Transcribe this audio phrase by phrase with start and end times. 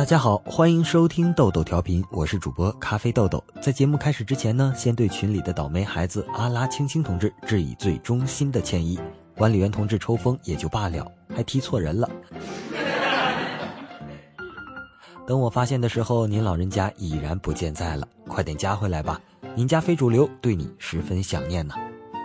[0.00, 3.44] 大家好，欢迎收听豆豆调频，我是主播咖啡豆豆。
[3.60, 8.98] 在节目开始之前呢，先对群里的倒霉孩子阿拉青青同志致以最衷心的歉意。
[9.36, 11.06] 管理员同志抽风也就罢了，
[11.36, 12.08] 还踢错人了。
[15.26, 19.20] 等我发现的时候，您老人家已然不见在了，快点加回来吧。
[19.54, 21.74] 您家非主流，对你十分想念呢。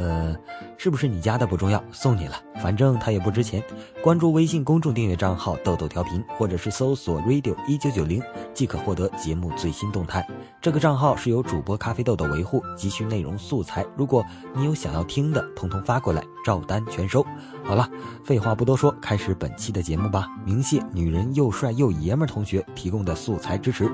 [0.00, 0.34] 呃，
[0.78, 3.62] 是不是你家的不重要，送你了，反正它也不值钱。
[4.02, 8.22] 关注微信公众订阅账号“豆豆调频”，或者是搜索 “radio 一九九零”，
[8.54, 10.26] 即可获得节目最新动态。
[10.58, 13.84] 这个账号是由主播咖啡豆豆维护，急需内容素材。
[13.94, 17.22] 如果你有想要听的，通通发过来，照单全收。
[17.62, 17.86] 好了，
[18.24, 20.28] 废话不多说，开始本期的节目吧。
[20.46, 23.90] 鸣谢女人又帅又爷们同学提供的素材支持。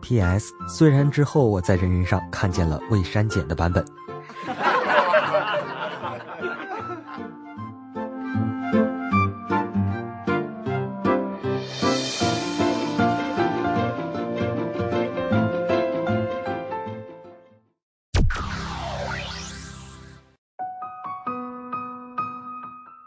[0.00, 0.54] P.S.
[0.66, 3.84] 虽然之后我在人人上看见了未删减的版本。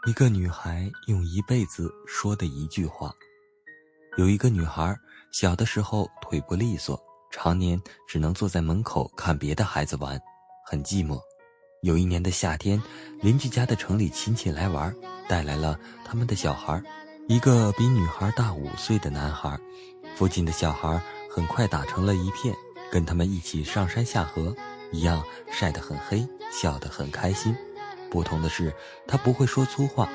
[0.06, 3.12] 一个女孩用一辈子说的一句话。
[4.16, 4.96] 有一个女孩，
[5.32, 6.96] 小的时候腿不利索，
[7.32, 10.20] 常年只能坐在门口看别的孩子玩，
[10.64, 11.18] 很寂寞。
[11.84, 12.82] 有一年的夏天，
[13.20, 14.90] 邻居家的城里亲戚来玩，
[15.28, 16.82] 带来了他们的小孩，
[17.28, 19.60] 一个比女孩大五岁的男孩。
[20.16, 20.98] 附近的小孩
[21.30, 22.54] 很快打成了一片，
[22.90, 24.56] 跟他们一起上山下河，
[24.92, 27.54] 一样晒得很黑，笑得很开心。
[28.10, 28.72] 不同的是，
[29.06, 30.08] 他不会说粗话，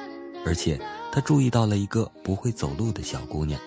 [0.48, 3.62] 而且他注意到了一个不会走路的小姑娘。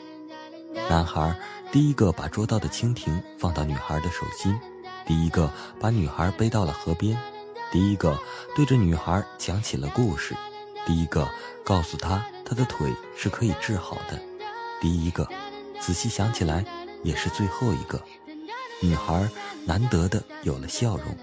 [0.90, 1.38] 男孩
[1.70, 4.58] 第一个把捉到的蜻蜓放到女孩的手心，
[5.06, 7.16] 第一个把女孩背到了河边，
[7.72, 8.16] 第一个
[8.54, 10.36] 对着女孩讲起了故事，
[10.86, 11.28] 第一个
[11.64, 14.20] 告诉她她的腿是可以治好的，
[14.80, 15.26] 第一个，
[15.80, 16.64] 仔细想起来
[17.02, 18.00] 也是最后一个。
[18.80, 19.28] 女孩
[19.66, 21.16] 难得的有了笑容。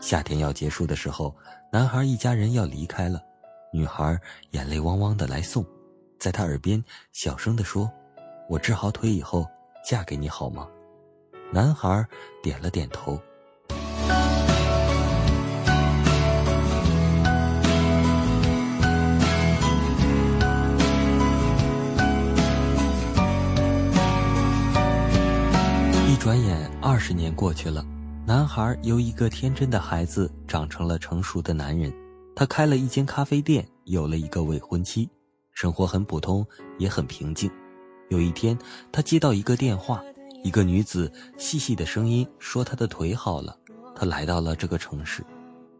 [0.00, 1.34] 夏天要结束的时候。
[1.72, 3.22] 男孩一家人要离开了，
[3.72, 4.20] 女孩
[4.50, 5.64] 眼泪汪汪的来送，
[6.18, 7.88] 在他耳边小声的说
[8.50, 9.46] ：“我治好腿以后
[9.88, 10.66] 嫁给你好吗？”
[11.54, 12.04] 男孩
[12.42, 13.16] 点了点头。
[27.10, 27.84] 十年过去了。
[28.24, 31.92] 男孩由一个天真的孩子长成了成熟的男人，
[32.36, 35.10] 他开了一间咖啡店，有了一个未婚妻，
[35.50, 36.46] 生活很普通，
[36.78, 37.50] 也很平静。
[38.10, 38.56] 有一天，
[38.92, 40.00] 他接到一个电话，
[40.44, 43.56] 一个女子细细的声音说她的腿好了。
[43.96, 45.26] 他来到了这个城市，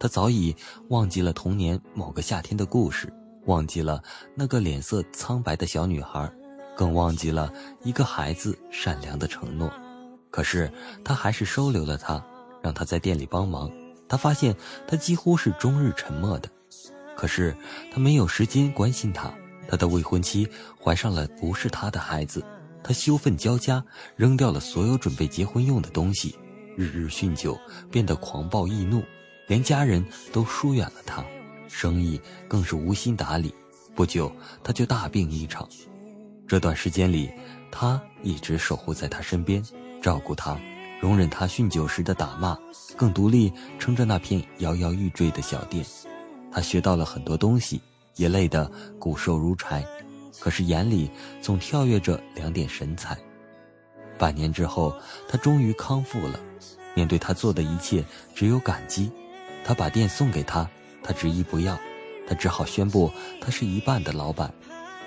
[0.01, 0.53] 他早已
[0.89, 3.09] 忘记了童年某个夏天的故事，
[3.47, 4.03] 忘记了
[4.35, 6.29] 那个脸色苍白的小女孩，
[6.77, 7.53] 更忘记了
[7.85, 9.73] 一个孩子善良的承诺。
[10.31, 10.71] 可是
[11.05, 12.25] 他还是收留了她。
[12.63, 13.73] 让他在店里帮忙，
[14.07, 14.55] 他发现
[14.87, 16.51] 他几乎是终日沉默的，
[17.17, 17.57] 可是
[17.91, 19.33] 他没有时间关心他。
[19.67, 20.47] 他的未婚妻
[20.79, 22.45] 怀上了不是他的孩子，
[22.85, 23.83] 他羞愤交加，
[24.15, 26.37] 扔掉了所有准备结婚用的东西，
[26.77, 27.59] 日日酗酒，
[27.91, 29.03] 变得狂暴易怒，
[29.47, 31.25] 连家人都疏远了他，
[31.67, 33.55] 生意更是无心打理。
[33.95, 34.31] 不久，
[34.63, 35.67] 他就大病一场。
[36.47, 37.31] 这段时间里，
[37.71, 39.65] 他一直守护在他身边，
[40.01, 40.59] 照顾他。
[41.01, 42.59] 容忍他酗酒时的打骂，
[42.95, 45.83] 更独立撑着那片摇摇欲坠的小店。
[46.53, 47.81] 他学到了很多东西，
[48.17, 49.83] 也累得骨瘦如柴，
[50.39, 53.17] 可是眼里总跳跃着两点神采。
[54.19, 54.95] 半年之后，
[55.27, 56.39] 他终于康复了。
[56.95, 59.11] 面对他做的一切，只有感激。
[59.65, 60.69] 他把店送给他，
[61.03, 61.79] 他执意不要，
[62.29, 64.53] 他只好宣布他是一半的老板。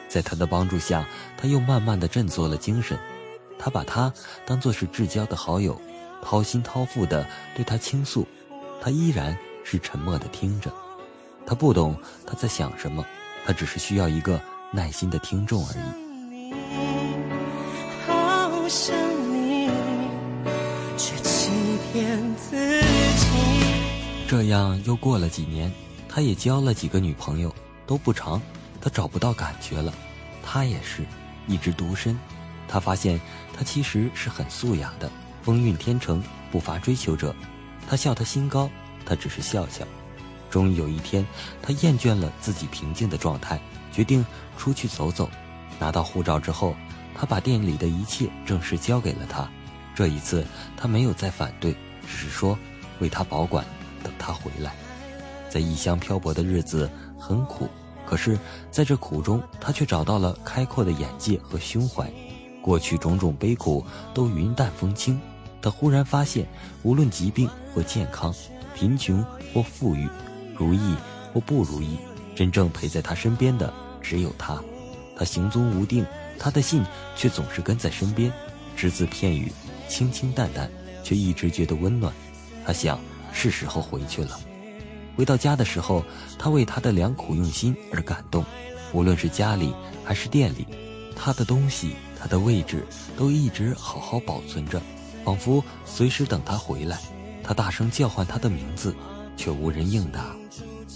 [0.10, 2.98] 在他的帮助下，他又慢慢的振作了精神。
[3.63, 4.12] 他把他
[4.46, 5.79] 当作是至交的好友，
[6.22, 7.25] 掏心掏腹的
[7.56, 8.28] 对他倾诉，
[8.81, 10.69] 他依然是沉默的听着。
[11.46, 11.96] 他不懂
[12.28, 13.06] 他在想什么，
[13.46, 14.38] 他只是需要一个
[14.69, 16.54] 耐心的听众而已。
[18.06, 18.94] 好想
[19.33, 19.69] 你。
[20.98, 21.50] 欺
[21.94, 23.27] 骗自己
[24.27, 25.71] 这样又过了几年，
[26.09, 27.56] 他也交了几个女朋友，
[27.88, 28.42] 都不长，
[28.81, 29.94] 他找不到感觉了。
[30.44, 31.04] 他也是，
[31.48, 32.19] 一直独身。
[32.68, 33.19] 他发现，
[33.56, 35.10] 他其实是很素雅的，
[35.42, 37.36] 风韵天成，不乏追求者。
[37.88, 38.69] 他笑他心高，
[39.06, 39.86] 他只是笑笑。
[40.50, 41.25] 终于有一天，
[41.62, 43.60] 他厌倦了自己平静的状态，
[43.92, 44.25] 决定
[44.57, 45.30] 出去走走。
[45.80, 46.75] 拿到护照之后，
[47.15, 49.50] 他把店里的一切正式交给了他。
[49.95, 50.45] 这一次，
[50.77, 52.57] 他没有再反对，只是说
[53.00, 53.66] 为他保管，
[54.04, 54.74] 等他回来。
[55.50, 56.89] 在异乡漂泊的日子
[57.19, 57.68] 很苦，
[58.06, 58.39] 可是
[58.71, 62.12] 在这苦中，他却找到了开阔的眼界和胸怀。
[62.63, 65.19] 过去种种悲苦都云淡风轻。
[65.62, 66.48] 他忽然发现，
[66.81, 68.33] 无论疾病或健康，
[68.74, 69.24] 贫穷
[69.54, 70.07] 或富裕，
[70.57, 70.95] 如意
[71.33, 71.98] 或不如意，
[72.33, 73.71] 真正陪在他身边的
[74.01, 74.60] 只有他。
[75.15, 76.06] 他行踪无定，
[76.39, 76.83] 他的信
[77.15, 78.31] 却总是跟在身边，
[78.75, 79.51] 只字片语，
[79.88, 80.69] 清清淡淡，
[81.04, 82.12] 却一直觉得温暖。
[82.66, 83.00] 他想，
[83.31, 84.39] 是时候回去了。
[85.16, 86.04] 回到家的时候，
[86.39, 88.44] 他为他的良苦用心而感动。
[88.92, 89.74] 无论是家里
[90.04, 90.68] 还是店里，
[91.16, 92.88] 他的东西、他的位置
[93.18, 94.81] 都一直好好保存着。
[95.25, 96.98] 仿佛随时等他回来，
[97.44, 98.96] 他大声叫唤他的名字，
[99.36, 100.34] 却无人应答。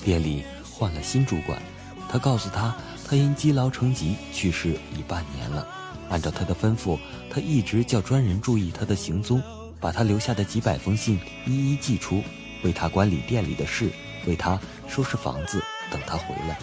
[0.06, 1.62] 店里换了新主管，
[2.10, 2.74] 他告诉他，
[3.06, 5.68] 他因积劳成疾去世已半年了。
[6.10, 6.98] 按照他的吩咐，
[7.30, 9.44] 他一直叫专人注意他的行踪，
[9.82, 12.24] 把他留下的几百封信一一寄出，
[12.64, 13.92] 为他管理店里的事，
[14.26, 14.58] 为他
[14.88, 16.58] 收拾房子，等他回来。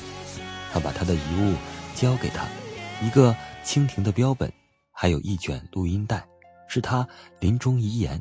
[0.73, 1.55] 他把他的遗物
[1.95, 2.47] 交给他，
[3.07, 3.35] 一个
[3.65, 4.53] 蜻蜓的标本，
[4.93, 6.25] 还有一卷录音带。
[6.67, 7.07] 是他
[7.41, 8.21] 临终遗言，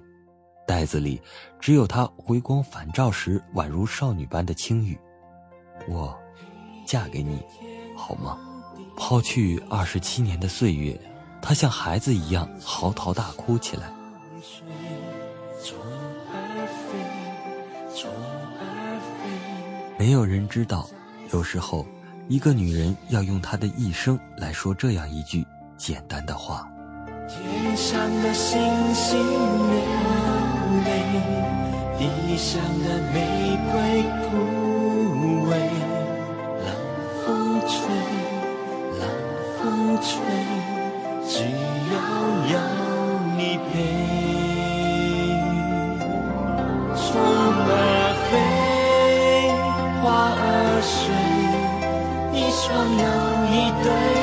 [0.68, 1.22] 袋子里
[1.60, 5.00] 只有他回光返照时宛如少女般的轻语
[5.88, 6.16] ：“我
[6.86, 7.42] 嫁给你，
[7.96, 8.38] 好吗？”
[8.96, 11.00] 抛去二十七年的岁月，
[11.42, 13.92] 他像孩子一样嚎啕大哭起来。
[19.98, 20.88] 没有人知道，
[21.32, 21.88] 有时候
[22.30, 25.46] 一个女人要用她的一生来说这样一句
[25.78, 26.68] 简单的话。
[27.28, 28.60] 天上的星
[28.94, 29.76] 星流
[30.86, 30.88] 泪，
[31.98, 34.38] 地上的玫瑰枯
[35.50, 35.52] 萎。
[36.64, 36.68] 冷
[37.26, 37.76] 风吹，
[39.00, 39.02] 冷
[39.58, 40.12] 风吹，
[41.28, 41.44] 只
[41.92, 41.96] 要
[42.52, 42.54] 有
[43.38, 43.40] 你
[43.72, 44.53] 陪。
[52.66, 54.23] 双又一对。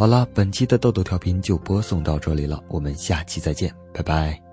[0.00, 4.49] 好了，本期的豆豆调频就播送到这里了，我们下期再见，拜拜。